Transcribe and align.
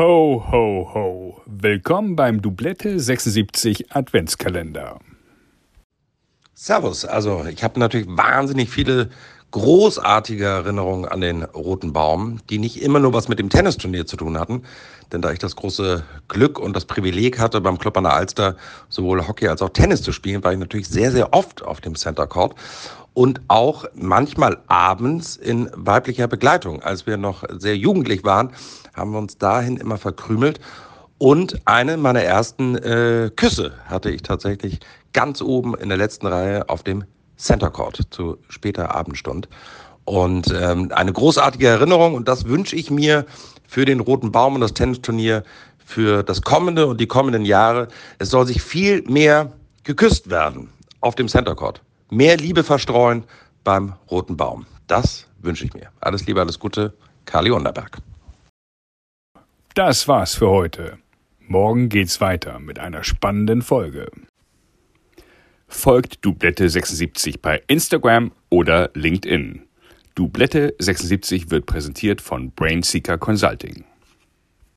Ho, 0.00 0.42
ho, 0.50 0.90
ho. 0.94 1.42
Willkommen 1.44 2.16
beim 2.16 2.40
Doublette 2.40 2.98
76 2.98 3.94
Adventskalender. 3.94 4.98
Servus. 6.54 7.04
Also, 7.04 7.44
ich 7.44 7.62
habe 7.62 7.78
natürlich 7.78 8.06
wahnsinnig 8.08 8.70
viele 8.70 9.10
großartige 9.50 10.46
Erinnerungen 10.46 11.04
an 11.04 11.20
den 11.20 11.42
Roten 11.42 11.92
Baum, 11.92 12.38
die 12.48 12.56
nicht 12.56 12.80
immer 12.80 12.98
nur 12.98 13.12
was 13.12 13.28
mit 13.28 13.38
dem 13.38 13.50
Tennisturnier 13.50 14.06
zu 14.06 14.16
tun 14.16 14.38
hatten. 14.38 14.62
Denn 15.12 15.20
da 15.20 15.32
ich 15.32 15.38
das 15.38 15.54
große 15.54 16.02
Glück 16.28 16.58
und 16.58 16.74
das 16.74 16.86
Privileg 16.86 17.38
hatte, 17.38 17.60
beim 17.60 17.78
Club 17.78 17.98
an 17.98 18.04
der 18.04 18.14
Alster 18.14 18.56
sowohl 18.88 19.28
Hockey 19.28 19.48
als 19.48 19.60
auch 19.60 19.68
Tennis 19.68 20.00
zu 20.00 20.12
spielen, 20.12 20.42
war 20.42 20.54
ich 20.54 20.58
natürlich 20.58 20.88
sehr, 20.88 21.10
sehr 21.12 21.34
oft 21.34 21.62
auf 21.62 21.82
dem 21.82 21.94
Center 21.94 22.26
Court 22.26 22.54
und 23.14 23.40
auch 23.48 23.84
manchmal 23.94 24.58
abends 24.68 25.36
in 25.36 25.70
weiblicher 25.74 26.28
Begleitung. 26.28 26.82
Als 26.82 27.06
wir 27.06 27.16
noch 27.16 27.44
sehr 27.58 27.76
jugendlich 27.76 28.24
waren, 28.24 28.52
haben 28.94 29.12
wir 29.12 29.18
uns 29.18 29.38
dahin 29.38 29.76
immer 29.76 29.98
verkrümelt. 29.98 30.60
Und 31.18 31.60
eine 31.66 31.96
meiner 31.96 32.22
ersten 32.22 32.76
äh, 32.76 33.30
Küsse 33.34 33.72
hatte 33.86 34.10
ich 34.10 34.22
tatsächlich 34.22 34.80
ganz 35.12 35.42
oben 35.42 35.74
in 35.74 35.88
der 35.88 35.98
letzten 35.98 36.26
Reihe 36.26 36.68
auf 36.68 36.82
dem 36.82 37.04
Center 37.36 37.70
Court 37.70 38.00
zu 38.10 38.38
später 38.48 38.94
Abendstund. 38.94 39.48
Und 40.04 40.52
ähm, 40.58 40.90
eine 40.94 41.12
großartige 41.12 41.66
Erinnerung 41.66 42.14
und 42.14 42.26
das 42.26 42.46
wünsche 42.46 42.74
ich 42.74 42.90
mir 42.90 43.26
für 43.66 43.84
den 43.84 44.00
Roten 44.00 44.32
Baum 44.32 44.54
und 44.54 44.60
das 44.60 44.74
Tennisturnier 44.74 45.44
für 45.78 46.22
das 46.22 46.42
kommende 46.42 46.86
und 46.86 47.00
die 47.00 47.06
kommenden 47.06 47.44
Jahre. 47.44 47.88
Es 48.18 48.30
soll 48.30 48.46
sich 48.46 48.62
viel 48.62 49.02
mehr 49.02 49.52
geküsst 49.84 50.30
werden 50.30 50.70
auf 51.00 51.14
dem 51.14 51.28
Center 51.28 51.54
Court. 51.54 51.82
Mehr 52.10 52.36
Liebe 52.36 52.64
verstreuen 52.64 53.24
beim 53.62 53.94
Roten 54.10 54.36
Baum. 54.36 54.66
Das 54.88 55.28
wünsche 55.38 55.64
ich 55.64 55.74
mir. 55.74 55.90
Alles 56.00 56.26
Liebe, 56.26 56.40
alles 56.40 56.58
Gute. 56.58 56.92
Kali 57.24 57.52
Unterberg. 57.52 57.98
Das 59.74 60.08
war's 60.08 60.34
für 60.34 60.48
heute. 60.48 60.98
Morgen 61.38 61.88
geht's 61.88 62.20
weiter 62.20 62.58
mit 62.58 62.80
einer 62.80 63.04
spannenden 63.04 63.62
Folge. 63.62 64.10
Folgt 65.68 66.24
Dublette 66.24 66.68
76 66.68 67.40
bei 67.40 67.62
Instagram 67.68 68.32
oder 68.48 68.90
LinkedIn. 68.94 69.62
Dublette 70.16 70.74
76 70.80 71.52
wird 71.52 71.66
präsentiert 71.66 72.20
von 72.20 72.50
Brainseeker 72.50 73.18
Consulting. 73.18 73.84